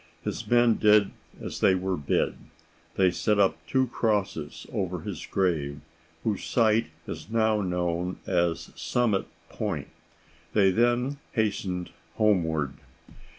[0.23, 2.33] His men did as they were bid.
[2.95, 5.79] They set up two crosses over his grave,
[6.23, 9.89] whose site is now known as Summit Point.
[10.53, 12.73] They then hastened homeward.